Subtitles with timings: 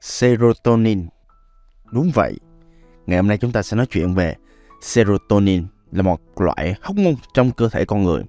[0.00, 1.06] serotonin.
[1.92, 2.38] Đúng vậy,
[3.06, 4.34] ngày hôm nay chúng ta sẽ nói chuyện về
[4.80, 8.22] serotonin là một loại hormone trong cơ thể con người.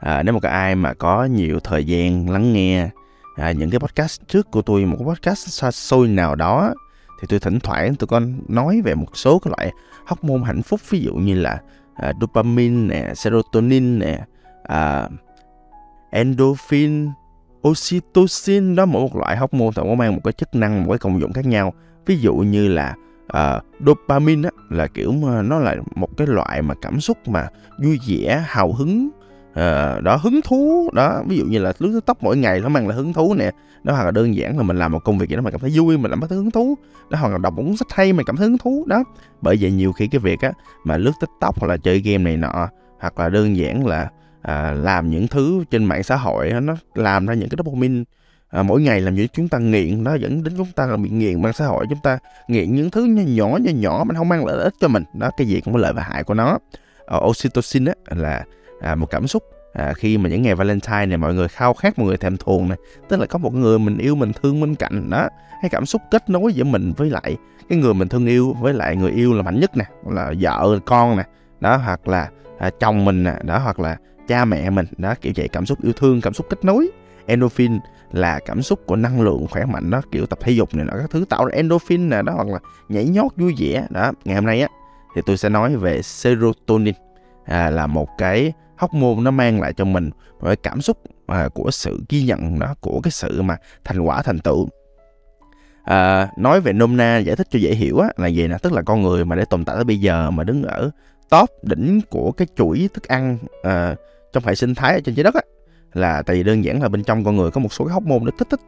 [0.00, 2.90] À, nếu mà có ai mà có nhiều thời gian lắng nghe
[3.36, 6.74] à, những cái podcast trước của tôi, một cái podcast xa xôi nào đó,
[7.20, 9.72] thì tôi thỉnh thoảng tôi có nói về một số cái loại
[10.06, 11.60] hormone hạnh phúc, ví dụ như là
[11.94, 14.18] à, dopamine nè, serotonin nè,
[14.62, 15.08] à,
[16.10, 17.08] endorphin,
[17.68, 20.98] oxytocin đó mỗi một loại hormone thì nó mang một cái chức năng một cái
[20.98, 21.72] công dụng khác nhau.
[22.06, 22.94] Ví dụ như là
[23.36, 27.48] uh, dopamine á, là kiểu mà nó là một cái loại mà cảm xúc mà
[27.82, 29.08] vui vẻ hào hứng
[29.50, 31.22] uh, đó hứng thú đó.
[31.26, 33.50] Ví dụ như là lướt tóc mỗi ngày nó mang là hứng thú nè.
[33.82, 35.60] Đó hoặc là đơn giản là mình làm một công việc gì đó mà cảm
[35.60, 36.74] thấy vui mình cảm thấy hứng thú.
[37.10, 39.04] Đó hoặc là đọc một cuốn sách hay mình cảm thấy hứng thú đó.
[39.40, 40.52] Bởi vậy nhiều khi cái việc á
[40.84, 42.68] mà lướt tiktok hoặc là chơi game này nọ
[43.00, 44.10] hoặc là đơn giản là
[44.42, 48.04] à, làm những thứ trên mạng xã hội nó làm ra những cái dopamine
[48.50, 51.10] à, mỗi ngày làm như chúng ta nghiện nó dẫn đến chúng ta là bị
[51.10, 54.28] nghiện mạng xã hội chúng ta nghiện những thứ nhỏ nhỏ nhỏ nhỏ mà không
[54.28, 55.04] mang lợi ích cho mình.
[55.14, 56.58] Đó cái gì cũng có lợi và hại của nó.
[57.06, 58.44] À, oxytocin á, là
[58.80, 59.42] à, một cảm xúc.
[59.72, 62.68] À, khi mà những ngày Valentine này mọi người khao khát mọi người thèm thuồng
[62.68, 62.78] này
[63.08, 65.28] tức là có một người mình yêu mình thương bên cạnh đó
[65.62, 67.36] cái cảm xúc kết nối giữa mình với lại
[67.68, 70.78] cái người mình thương yêu với lại người yêu là mạnh nhất nè là vợ
[70.86, 71.22] con nè
[71.60, 72.28] đó hoặc là
[72.58, 73.96] à, chồng mình nè đó hoặc là
[74.30, 74.86] cha mẹ mình.
[74.98, 76.90] Đó kiểu vậy cảm xúc yêu thương cảm xúc kết nối.
[77.26, 77.78] Endorphin
[78.12, 80.92] là cảm xúc của năng lượng khỏe mạnh đó kiểu tập thể dục này nó
[80.98, 83.86] các thứ tạo ra endorphin nè đó hoặc là nhảy nhót vui vẻ.
[83.90, 84.68] Đó ngày hôm nay á
[85.14, 86.94] thì tôi sẽ nói về serotonin
[87.44, 91.48] à, là một cái hormone nó mang lại cho mình một cái cảm xúc à,
[91.54, 94.68] của sự ghi nhận đó của cái sự mà thành quả thành tựu.
[95.84, 98.56] À, nói về nôm na giải thích cho dễ hiểu á là gì nè?
[98.62, 100.90] Tức là con người mà để tồn tại tới bây giờ mà đứng ở
[101.30, 103.94] top đỉnh của cái chuỗi thức ăn à,
[104.32, 105.40] trong hệ sinh thái ở trên trái đất á
[105.92, 108.02] là tại vì đơn giản là bên trong con người có một số cái hóc
[108.02, 108.60] môn nó kích thích.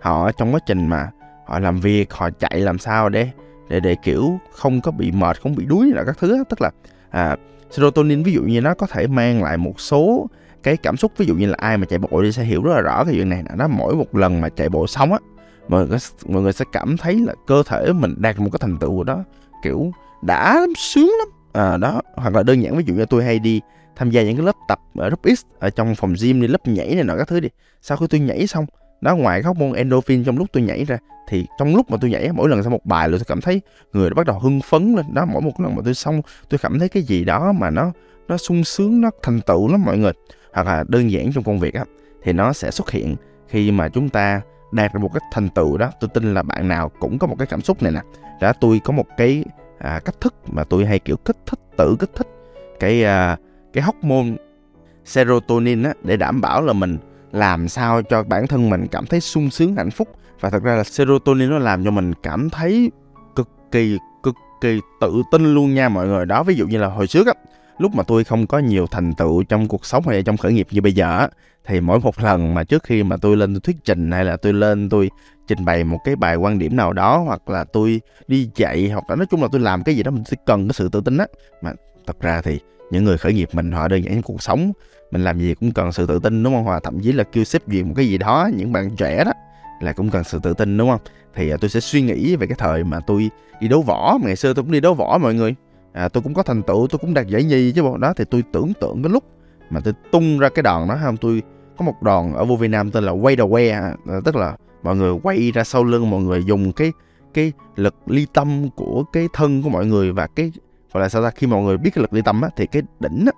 [0.00, 1.10] Họ trong quá trình mà
[1.46, 3.28] họ làm việc họ chạy làm sao để
[3.68, 6.44] để để kiểu không có bị mệt không bị đuối là các thứ đó.
[6.48, 6.70] tức là
[7.10, 7.36] à,
[7.70, 10.26] serotonin ví dụ như nó có thể mang lại một số
[10.62, 12.72] cái cảm xúc ví dụ như là ai mà chạy bộ đi sẽ hiểu rất
[12.74, 15.18] là rõ cái chuyện này nó mỗi một lần mà chạy bộ xong á
[15.68, 18.78] mọi người, mọi người sẽ cảm thấy là cơ thể mình đạt một cái thành
[18.78, 19.24] tựu đó.
[19.62, 19.92] Kiểu
[20.22, 23.38] đã lắm, sướng lắm à, đó hoặc là đơn giản ví dụ như tôi hay
[23.38, 23.60] đi
[23.96, 26.48] tham gia những cái lớp tập ờ, ở group X ở trong phòng gym đi
[26.48, 27.48] lớp nhảy này nọ các thứ đi.
[27.82, 28.66] Sau khi tôi nhảy xong
[29.00, 30.98] đó ngoài các môn endorphin trong lúc tôi nhảy ra
[31.28, 33.60] thì trong lúc mà tôi nhảy mỗi lần sau một bài rồi tôi cảm thấy
[33.92, 35.14] người đã bắt đầu hưng phấn lên.
[35.14, 37.92] Đó mỗi một lần mà tôi xong tôi cảm thấy cái gì đó mà nó
[38.28, 40.12] nó sung sướng nó thành tựu lắm mọi người.
[40.52, 41.84] Hoặc là đơn giản trong công việc á
[42.22, 43.16] thì nó sẽ xuất hiện
[43.48, 44.40] khi mà chúng ta
[44.72, 45.90] đạt được một cái thành tựu đó.
[46.00, 48.00] Tôi tin là bạn nào cũng có một cái cảm xúc này nè.
[48.40, 49.44] Đã tôi có một cái
[49.82, 52.28] à, cách thức mà tôi hay kiểu kích thích tự kích thích
[52.80, 53.36] cái à,
[53.72, 54.36] cái hormone
[55.04, 56.98] serotonin á để đảm bảo là mình
[57.32, 60.08] làm sao cho bản thân mình cảm thấy sung sướng hạnh phúc.
[60.40, 62.90] Và thật ra là serotonin nó làm cho mình cảm thấy
[63.36, 66.26] cực kỳ cực kỳ tự tin luôn nha mọi người.
[66.26, 67.32] Đó ví dụ như là hồi trước á
[67.78, 70.66] lúc mà tôi không có nhiều thành tựu trong cuộc sống hay trong khởi nghiệp
[70.70, 71.28] như bây giờ
[71.66, 74.36] thì mỗi một lần mà trước khi mà tôi lên tôi thuyết trình hay là
[74.36, 75.10] tôi lên tôi
[75.48, 79.04] trình bày một cái bài quan điểm nào đó hoặc là tôi đi dạy hoặc
[79.08, 81.00] là nói chung là tôi làm cái gì đó mình sẽ cần cái sự tự
[81.00, 81.26] tin á,
[81.62, 81.72] mà
[82.06, 84.72] thật ra thì những người khởi nghiệp mình họ đơn giản trong cuộc sống,
[85.10, 86.64] mình làm gì cũng cần sự tự tin, đúng không?
[86.64, 89.32] Hoặc thậm chí là kêu xếp duyệt một cái gì đó, những bạn trẻ đó
[89.80, 91.00] là cũng cần sự tự tin, đúng không?
[91.34, 93.30] Thì à, tôi sẽ suy nghĩ về cái thời mà tôi
[93.60, 95.54] đi đấu võ, ngày xưa tôi cũng đi đấu võ mọi người
[95.92, 97.96] à, tôi cũng có thành tựu tôi cũng đạt giải nhì chứ bộ.
[97.96, 99.24] Đó thì tôi tưởng tượng cái lúc
[99.70, 101.42] mà tôi tung ra cái đòn đó không tôi
[101.78, 103.80] có một đòn ở vô Việt Nam tên là quay đầu que
[104.24, 106.92] tức là mọi người quay ra sau lưng mọi người dùng cái
[107.34, 110.52] cái lực ly tâm của cái thân của mọi người và cái
[110.92, 112.82] gọi là sao ta khi mọi người biết cái lực ly tâm á thì cái
[113.00, 113.32] đỉnh á,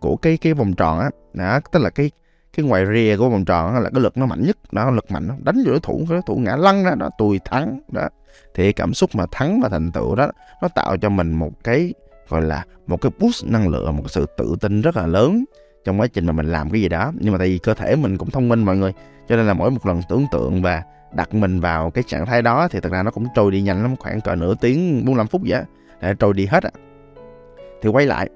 [0.00, 2.10] của cái cái vòng tròn á đó, tức là cái
[2.58, 5.28] cái ngoài rìa của vòng tròn là cái lực nó mạnh nhất, đó, lực mạnh
[5.28, 5.34] đó.
[5.42, 8.08] đánh vô đối thủ, cái đối thủ ngã lăn ra đó tôi thắng, đó.
[8.54, 10.30] Thì cảm xúc mà thắng và thành tựu đó,
[10.62, 11.94] nó tạo cho mình một cái,
[12.28, 15.44] gọi là, một cái boost năng lượng, một sự tự tin rất là lớn
[15.84, 17.12] trong quá trình mà mình làm cái gì đó.
[17.20, 18.92] Nhưng mà tại vì cơ thể mình cũng thông minh, mọi người.
[19.28, 20.82] Cho nên là mỗi một lần tưởng tượng và
[21.12, 23.82] đặt mình vào cái trạng thái đó thì thật ra nó cũng trôi đi nhanh
[23.82, 25.62] lắm, khoảng cỡ nửa tiếng 45 phút vậy
[26.00, 26.70] để trôi đi hết á.
[27.82, 28.28] Thì quay lại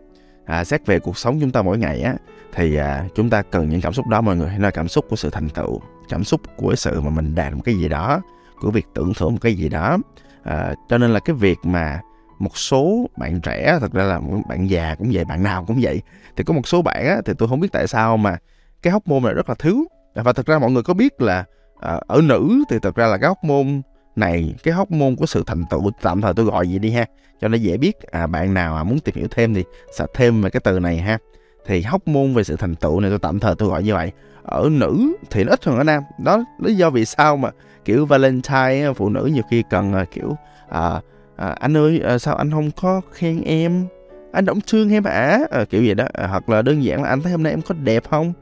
[0.45, 2.15] à, xét về cuộc sống chúng ta mỗi ngày á
[2.53, 5.17] thì à, chúng ta cần những cảm xúc đó mọi người là cảm xúc của
[5.17, 8.23] sự thành tựu cảm xúc của sự mà mình đạt một cái gì đó
[8.61, 9.99] của việc tưởng thưởng một cái gì đó.
[10.43, 12.01] À, cho nên là cái việc mà
[12.39, 16.03] một số bạn trẻ thật ra là bạn già cũng vậy bạn nào cũng vậy
[16.37, 18.37] thì có một số bạn á thì tôi không biết tại sao mà
[18.83, 19.85] cái hóc môn này rất là thiếu.
[20.15, 21.45] À, và thật ra mọi người có biết là
[21.81, 23.83] à, ở nữ thì thật ra là cái hóc môn
[24.17, 27.05] này cái hóc môn của sự thành tựu tạm thời tôi gọi gì đi ha
[27.41, 28.03] cho nó dễ biết.
[28.11, 29.65] À, bạn nào muốn tìm hiểu thêm thì
[29.97, 31.19] search thêm về cái từ này ha.
[31.67, 34.13] Thì hóc môn về sự thành tựu này tôi tạm thời tôi gọi như vậy.
[34.43, 36.03] Ở nữ thì nó ít hơn ở nam.
[36.25, 37.51] Đó lý do vì sao mà
[37.85, 40.37] kiểu valentine phụ nữ nhiều khi cần à, kiểu
[40.69, 41.01] à,
[41.37, 43.87] à, anh ơi à, sao anh không có khen em?
[44.33, 45.39] Anh động thương em hả?
[45.51, 46.05] À, kiểu vậy đó.
[46.13, 48.33] À, hoặc là đơn giản là anh thấy hôm nay em có đẹp không?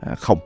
[0.00, 0.38] À, không.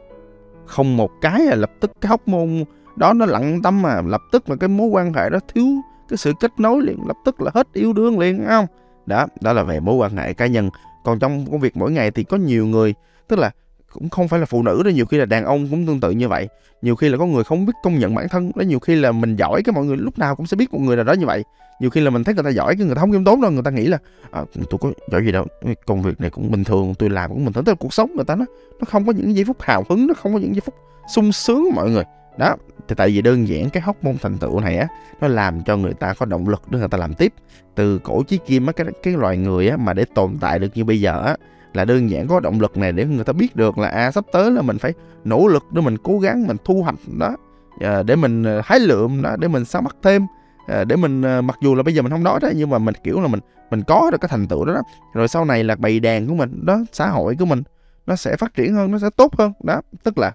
[0.67, 2.65] Không một cái là lập tức cái hóc môn
[2.97, 5.67] đó nó lặng tâm mà lập tức là cái mối quan hệ đó thiếu
[6.09, 8.67] cái sự kết nối liền lập tức là hết yêu đương liền không?
[9.07, 10.71] Đó đó là về mối quan hệ cá nhân.
[11.05, 12.95] Còn trong công việc mỗi ngày thì có nhiều người
[13.29, 13.51] tức là
[13.93, 16.11] cũng không phải là phụ nữ đó nhiều khi là đàn ông cũng tương tự
[16.11, 16.49] như vậy.
[16.83, 19.13] Nhiều khi là có người không biết công nhận bản thân đó nhiều khi là
[19.13, 21.27] mình giỏi cái mọi người lúc nào cũng sẽ biết một người nào đó như
[21.27, 21.45] vậy.
[21.81, 23.51] Nhiều khi là mình thấy người ta giỏi cái người ta không khiêm tốn đâu
[23.51, 23.99] người ta nghĩ là
[24.31, 25.47] à, tôi có giỏi gì đâu
[25.87, 27.65] công việc này cũng bình thường tôi làm cũng bình thường.
[27.65, 28.45] Tức là cuộc sống người ta nó
[28.81, 30.75] nó không có những giây phút hào hứng nó không có những giây phút
[31.15, 32.05] sung sướng mọi người
[32.39, 32.57] đó
[32.89, 34.89] thì tại vì đơn giản cái hóc môn thành tựu này á
[35.21, 37.33] nó làm cho người ta có động lực để người ta làm tiếp.
[37.75, 40.69] Từ cổ chí kim á cái cái loài người á mà để tồn tại được
[40.75, 41.37] như bây giờ á
[41.75, 44.25] là đơn giản có động lực này để người ta biết được là à sắp
[44.33, 44.93] tới là mình phải
[45.25, 47.37] nỗ lực để mình cố gắng mình thu hoạch đó.
[47.81, 50.27] Ờ, để mình ờ, hái lượm đó để mình sáng mắt thêm.
[50.69, 52.95] Ờ, để mình mặc dù là bây giờ mình không nói đó nhưng mà mình
[53.05, 53.41] kiểu là mình
[53.71, 54.83] mình có được cái thành tựu đó, đó.
[55.15, 57.63] Rồi sau này là bầy đàn của mình đó xã hội của mình
[58.07, 59.81] nó sẽ phát triển hơn nó sẽ tốt hơn đó.
[60.03, 60.33] Tức là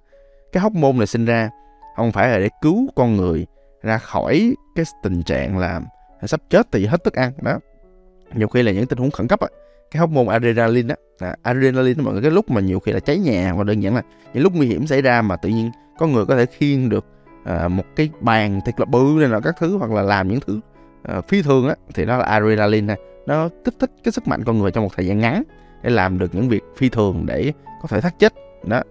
[0.52, 1.50] cái hóc môn này sinh ra
[1.98, 3.46] không phải là để cứu con người
[3.84, 5.82] ra khỏi cái tình trạng là
[6.24, 7.60] sắp chết thì hết thức ăn đó.
[8.34, 9.48] Nhiều khi là những tình huống khẩn cấp á
[9.92, 13.18] cái hóc môn adrenaline á adrenaline mọi người cái lúc mà nhiều khi là cháy
[13.18, 14.02] nhà và đơn giản là
[14.34, 17.06] những lúc nguy hiểm xảy ra mà tự nhiên có người có thể khiêng được
[17.46, 20.40] à, một cái bàn thiệt là bự này là các thứ hoặc là làm những
[20.48, 20.60] thứ
[21.04, 24.44] à, phi thường á thì đó là adrenaline này nó kích thích cái sức mạnh
[24.44, 25.44] con người trong một thời gian ngắn
[25.84, 28.34] để làm được những việc phi thường để có thể thoát chết
[28.64, 28.82] đó.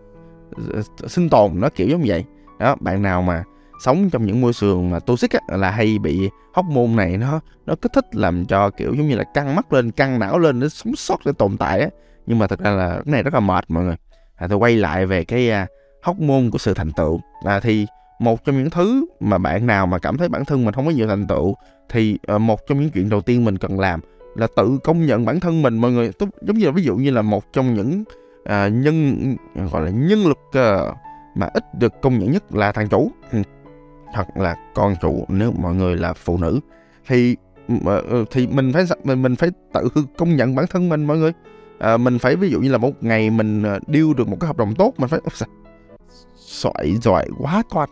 [1.06, 2.24] Sinh tồn nó kiểu giống vậy
[2.58, 3.44] đó bạn nào mà
[3.84, 7.40] sống trong những môi trường mà toxic á, là hay bị hóc môn này nó
[7.66, 10.60] nó kích thích làm cho kiểu giống như là căng mắt lên căng não lên
[10.60, 11.88] để sống sót để tồn tại á.
[12.26, 13.96] Nhưng mà thật ra là cái này rất là mệt mọi người.
[14.36, 15.66] À, tôi quay lại về cái à,
[16.02, 17.20] hóc môn của sự thành tựu.
[17.44, 17.86] Là thì
[18.18, 20.90] một trong những thứ mà bạn nào mà cảm thấy bản thân mình không có
[20.90, 21.54] nhiều thành tựu
[21.88, 24.00] thì uh, một trong những chuyện đầu tiên mình cần làm
[24.34, 26.12] là tự công nhận bản thân mình mọi người.
[26.18, 28.04] Tôi, giống như là ví dụ như là một trong những
[28.40, 29.16] uh, nhân
[29.72, 30.96] gọi là nhân lực uh,
[31.36, 33.10] mà ít được công nhận nhất là thằng chủ.
[33.32, 33.42] Ừ.
[34.06, 36.60] hoặc là con chủ nếu mọi người là phụ nữ
[37.06, 37.36] thì
[37.84, 39.88] ờ, thì mình phải mình mình phải tự
[40.18, 41.32] công nhận bản thân mình mọi người.
[41.78, 44.56] À, mình phải ví dụ như là một ngày mình điêu được một cái hợp
[44.56, 45.20] đồng tốt mình phải
[46.36, 47.88] giỏi giỏi quá con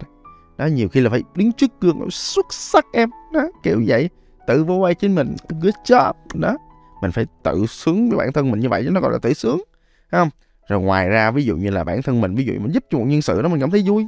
[0.58, 3.10] đó nhiều khi là phải đứng trước gương xuất sắc em.
[3.32, 4.10] Đó kiểu vậy
[4.46, 5.34] tự vô vai chính mình.
[5.48, 6.12] Good job.
[6.34, 6.56] Đó
[7.02, 9.34] mình phải tự sướng với bản thân mình như vậy chứ nó gọi là tự
[9.34, 9.62] sướng
[10.10, 10.28] không
[10.68, 12.98] rồi ngoài ra ví dụ như là bản thân mình ví dụ mình giúp cho
[12.98, 14.06] một nhân sự đó mình cảm thấy vui.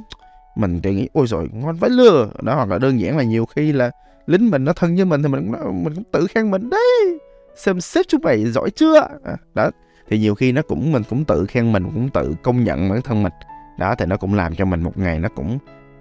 [0.55, 2.29] Mình tự nghĩ ôi rồi ngon phải lừa.
[2.41, 3.91] Đó hoặc là đơn giản là nhiều khi là
[4.27, 5.51] lính mình nó thân với mình thì mình
[5.83, 7.19] mình cũng tự khen mình đấy
[7.55, 8.99] xem xếp chúng mày giỏi chưa?
[9.23, 9.71] À, đó.
[10.09, 13.01] Thì nhiều khi nó cũng mình cũng tự khen mình cũng tự công nhận bản
[13.01, 13.33] thân mình.
[13.79, 15.57] Đó thì nó cũng làm cho mình một ngày nó cũng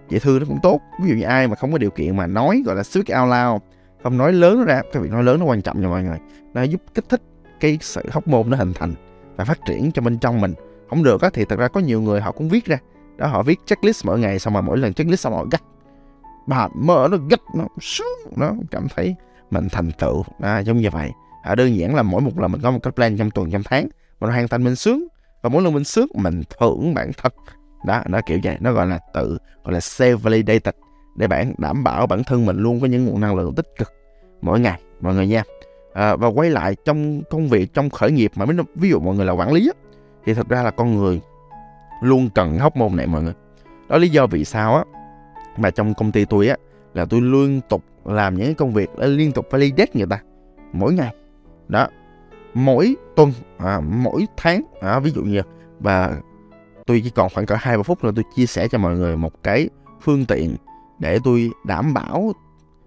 [0.08, 0.80] dễ thương nó cũng tốt.
[1.02, 3.30] Ví dụ như ai mà không có điều kiện mà nói gọi là speak out
[3.30, 3.62] loud
[4.02, 6.18] không nói lớn ra cái việc nói lớn nó quan trọng cho mọi người.
[6.54, 7.22] Nó giúp kích thích
[7.60, 8.94] cái sự hóc môn nó hình thành
[9.36, 10.54] và phát triển cho bên trong mình.
[10.90, 12.78] Không được á thì thật ra có nhiều người họ cũng viết ra.
[13.16, 15.62] Đó họ viết checklist mỗi ngày xong mà mỗi lần checklist xong họ gắt.
[16.46, 19.14] Bà mơ nó gắt nó xuống nó cảm thấy
[19.50, 20.24] mình thành tựu.
[20.40, 21.10] À, giống như vậy.
[21.42, 23.62] À, đơn giản là mỗi một lần mình có một cái plan trong tuần trong
[23.64, 23.88] tháng
[24.20, 25.06] mình hoàn thành mình sướng.
[25.42, 27.32] Và mỗi lần mình sướng mình thưởng bản thân.
[27.86, 28.56] Đó nó kiểu vậy.
[28.60, 30.74] Nó gọi là tự gọi là self validated
[31.16, 33.92] để bạn đảm bảo bản thân mình luôn có những nguồn năng lượng tích cực
[34.42, 35.42] mỗi ngày mọi người nha
[35.96, 39.26] à, và quay lại trong công việc trong khởi nghiệp mà ví dụ mọi người
[39.26, 41.20] là quản lý á, thì thật ra là con người
[42.02, 43.32] luôn cần hóc môn này mọi người.
[43.88, 44.84] Đó lý do vì sao á
[45.56, 46.56] mà trong công ty tôi á
[46.94, 50.20] là tôi liên tục làm những công việc ờ, liên tục validate người ta
[50.72, 51.14] mỗi ngày.
[51.68, 51.88] Đó
[52.54, 55.40] mỗi tuần à, mỗi tháng à, ví dụ như
[55.80, 56.16] và
[56.86, 59.16] tôi chỉ còn khoảng cỡ hai ba phút nữa tôi chia sẻ cho mọi người
[59.16, 59.68] một cái
[60.00, 60.56] phương tiện
[60.98, 62.32] để tôi đảm bảo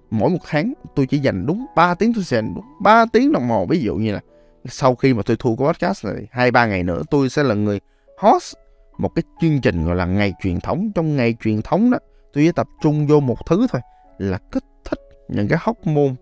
[0.10, 3.32] mỗi một tháng tôi chỉ dành đúng 3 tiếng tôi sẽ dành đúng 3 tiếng
[3.32, 3.66] đồng hồ.
[3.70, 4.20] Ví dụ như là
[4.66, 7.56] sau khi mà tôi thu cái podcast này hai ba ngày nữa tôi sẽ là
[7.56, 7.80] người
[8.18, 8.56] host
[8.98, 10.92] một cái chương trình gọi là ngày truyền thống.
[10.96, 11.98] Trong ngày truyền thống đó
[12.34, 13.82] tôi chỉ tập trung vô một thứ thôi
[14.18, 16.16] là kích thích những cái hóc môn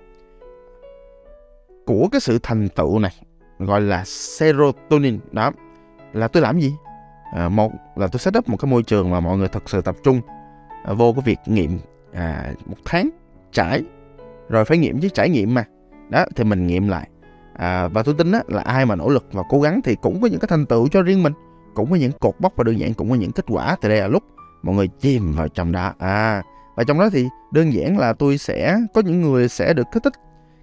[1.86, 3.14] của cái sự thành tựu này
[3.60, 5.20] gọi là serotonin.
[5.32, 5.52] Đó
[6.14, 6.74] là tôi làm gì?
[7.34, 9.82] À, một là tôi set up một cái môi trường mà mọi người thật sự
[9.82, 10.22] tập trung
[10.84, 11.80] à, vô cái việc nghiệm
[12.14, 13.10] à, một tháng
[13.52, 13.84] trải.
[14.50, 15.66] Rồi phải nghiệm chứ trải nghiệm mà.
[16.10, 17.10] Đó thì mình nghiệm lại.
[17.54, 20.22] À, và tôi tin á, là ai mà nỗ lực và cố gắng thì cũng
[20.22, 21.34] có những cái thành tựu cho riêng mình
[21.74, 24.00] cũng có những cột mốc và đơn giản cũng có những kết quả thì đây
[24.00, 24.24] là lúc
[24.64, 25.94] mọi người chìm vào trong đó.
[26.00, 26.44] À
[26.76, 30.04] và trong đó thì đơn giản là tôi sẽ có những người sẽ được kích
[30.04, 30.14] thích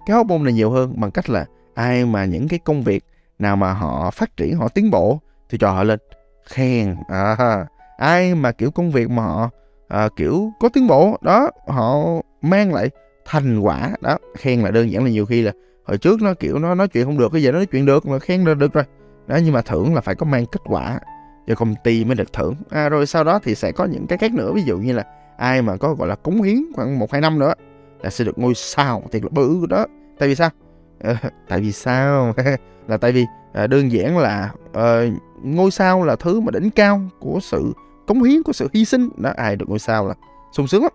[0.05, 3.03] cái hormone này nhiều hơn bằng cách là ai mà những cái công việc
[3.39, 5.99] nào mà họ phát triển họ tiến bộ thì cho họ lên.
[6.45, 6.95] Khen.
[7.07, 7.65] À,
[7.97, 9.49] ai mà kiểu công việc mà họ
[9.87, 12.05] à, kiểu có tiến bộ đó họ
[12.49, 12.89] mang lại
[13.25, 13.91] thành quả.
[14.01, 15.51] Đó khen là đơn giản là nhiều khi là
[15.83, 18.05] hồi trước nó kiểu nó nói chuyện không được cái giờ nó nói chuyện được
[18.05, 18.83] mà khen là được rồi.
[19.27, 20.99] Đó nhưng mà thưởng là phải có mang kết quả
[21.47, 22.55] cho công ty mới được thưởng.
[22.69, 25.03] À, rồi sau đó thì sẽ có những cái khác nữa ví dụ như là
[25.37, 27.53] ai mà có gọi là cống hiến khoảng một hai năm nữa
[28.03, 29.85] là sẽ được ngôi sao thiệt là bự đó.
[30.19, 30.49] Tại vì sao?
[30.99, 31.17] À,
[31.49, 32.33] tại vì sao?
[32.87, 35.01] Là tại vì à, đơn giản là à,
[35.43, 37.73] ngôi sao là thứ mà đỉnh cao của sự
[38.07, 39.09] cống hiến của sự hy sinh.
[39.17, 40.13] Đó ai được ngôi sao là
[40.51, 40.91] sung sướng lắm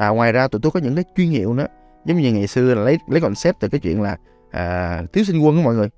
[0.00, 1.66] à, ngoài ra tụi tôi có những cái chuyên hiệu nữa.
[2.04, 4.16] Giống như ngày xưa là lấy lấy concept từ cái chuyện là
[4.50, 5.88] à, thiếu sinh quân của mọi người.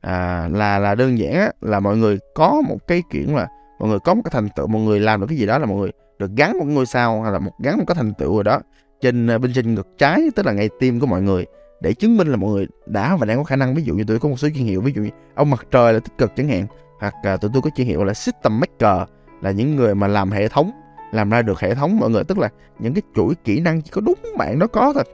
[0.00, 3.48] À, là là đơn giản á, là mọi người có một cái chuyện là
[3.78, 5.66] mọi người có một cái thành tựu mọi người làm được cái gì đó là
[5.66, 8.34] mọi người được gắn một ngôi sao hay là một gắn một cái thành tựu
[8.34, 8.60] rồi đó
[9.00, 11.46] trên à, bên trên ngực trái tức là ngay tim của mọi người
[11.80, 13.74] để chứng minh là mọi người đã và đang có khả năng.
[13.74, 15.92] Ví dụ như tôi có một số chuyên hiệu ví dụ như ông mặt trời
[15.92, 16.66] là tích cực chẳng hạn
[17.00, 19.08] hoặc à, tụi tôi có chuyên hiệu là system maker
[19.42, 20.70] là những người mà làm hệ thống
[21.12, 22.48] làm ra được hệ thống mọi người tức là
[22.78, 25.04] những cái chuỗi kỹ năng chỉ có đúng bạn đó có thôi.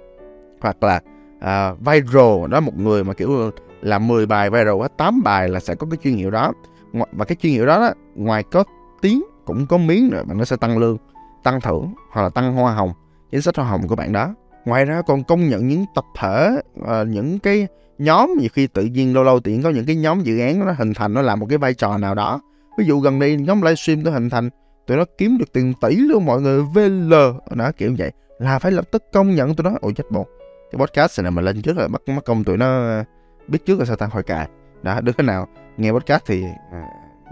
[0.61, 1.01] Hoặc là
[1.39, 3.51] uh, viral đó một người mà kiểu
[3.83, 6.53] làm 10 bài viral á 8 bài là sẽ có cái chuyên hiệu đó.
[6.93, 8.65] Và cái chuyên hiệu đó, đó ngoài có
[9.03, 10.97] tiếng cũng có miếng rồi bạn nó sẽ tăng lương
[11.43, 12.93] tăng thưởng hoặc là tăng hoa hồng
[13.31, 14.35] chính sách hoa hồng của bạn đó.
[14.65, 17.67] Ngoài ra còn công nhận những tập thể uh, những cái
[17.99, 20.73] nhóm nhiều khi tự nhiên lâu lâu tiện có những cái nhóm dự án nó
[20.73, 22.41] hình thành nó làm một cái vai trò nào đó.
[22.79, 24.51] Ví dụ gần đây nhóm livestream nó hình thành
[24.87, 27.15] tụi nó kiếm được tiền tỷ luôn mọi người VL.
[27.51, 28.13] Nó kiểu vậy.
[28.39, 29.79] Là phải lập tức công nhận tụi nó.
[29.81, 30.27] Ôi chết bột
[30.73, 33.05] cái podcast này mà lên trước là bắt mất công tụi nó ờ,
[33.49, 34.07] biết trước là sao ta?
[34.07, 34.49] Hồi cài
[34.83, 36.79] đó đứa nào nghe podcast thì ờ,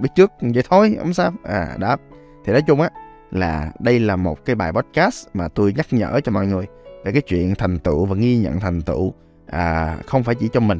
[0.00, 1.32] biết trước vậy thôi không sao.
[1.44, 1.96] À đó
[2.44, 2.90] thì nói chung á
[3.30, 6.66] là đây là một cái bài podcast mà tôi nhắc nhở cho mọi người
[7.04, 9.12] về cái chuyện thành tựu và ghi nhận thành tựu
[9.46, 10.78] à, không phải chỉ cho mình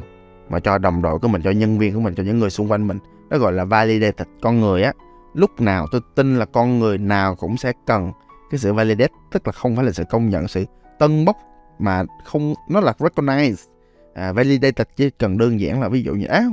[0.49, 2.71] mà cho đồng đội của mình cho nhân viên của mình cho những người xung
[2.71, 2.97] quanh mình.
[3.29, 4.27] Nó gọi là validated.
[4.41, 4.93] Con người á
[5.33, 8.11] lúc nào tôi tin là con người nào cũng sẽ cần
[8.51, 10.65] cái sự validate tức là không phải là sự công nhận sự
[10.99, 11.37] tân bốc
[11.79, 13.55] mà không nó là recognize
[14.13, 16.43] à, validated chỉ cần đơn giản là ví dụ như á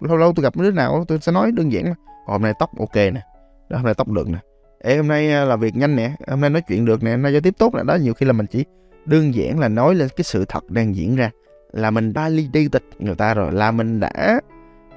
[0.00, 1.94] lâu lâu tôi gặp đứa nào tôi sẽ nói đơn giản là
[2.26, 3.20] hôm nay tóc ok nè
[3.68, 4.38] đó hôm nay tóc được nè
[4.78, 7.22] Ê, hôm nay à, là việc nhanh nè hôm nay nói chuyện được nè hôm
[7.22, 7.82] nay giao tiếp tốt nè.
[7.86, 8.64] Đó nhiều khi là mình chỉ
[9.04, 11.30] đơn giản là nói lên cái sự thật đang diễn ra
[11.72, 14.40] là mình validated người ta rồi là mình đã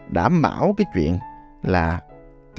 [0.10, 1.18] đảm bảo cái chuyện
[1.64, 2.00] là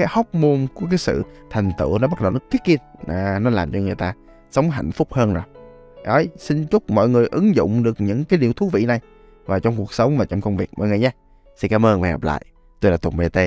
[0.00, 3.38] cái hóc môn của cái sự thành tựu nó bắt đầu nó kick in à,
[3.38, 4.14] nó làm cho người ta
[4.50, 5.42] sống hạnh phúc hơn rồi
[6.04, 9.00] Đấy, xin chúc mọi người ứng dụng được những cái điều thú vị này
[9.46, 11.10] vào trong cuộc sống và trong công việc mọi người nhé.
[11.56, 12.44] Xin cảm ơn và hẹn gặp lại.
[12.80, 13.38] Tôi là Tùng BT.